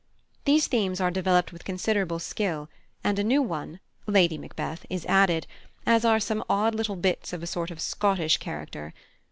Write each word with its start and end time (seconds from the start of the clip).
These 0.45 0.65
themes 0.65 0.99
are 0.99 1.11
developed 1.11 1.53
with 1.53 1.63
considerable 1.63 2.17
skill, 2.17 2.69
and 3.03 3.19
a 3.19 3.23
new 3.23 3.43
one 3.43 3.79
(Lady 4.07 4.35
Macbeth) 4.35 4.83
is 4.89 5.05
added, 5.05 5.45
as 5.85 6.03
are 6.03 6.19
some 6.19 6.43
odd 6.49 6.73
little 6.73 6.95
bits 6.95 7.33
of 7.33 7.43
a 7.43 7.45
sort 7.45 7.69
of 7.69 7.79
Scottish 7.79 8.37
character. 8.37 8.95